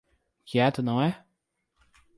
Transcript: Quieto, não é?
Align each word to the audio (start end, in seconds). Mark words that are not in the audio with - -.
Quieto, 0.47 0.81
não 0.81 0.99
é? 0.99 1.23